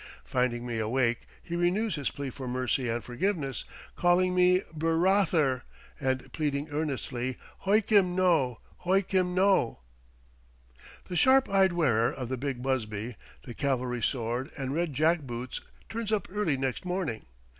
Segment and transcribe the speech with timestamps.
[0.25, 3.65] Finding me awake, he renews his plea for mercy and forgiveness,
[3.95, 5.61] calling me "bur raa ther"
[5.99, 9.81] and pleading earnestly "Hoikim no, hoikim no!"
[11.05, 15.61] The sharp eyed wearer of the big busby, the cavalry sword, and red jack boots
[15.87, 17.27] turns up early next morning.